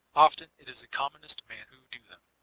[0.15, 2.21] Often it is the commonest men who do them.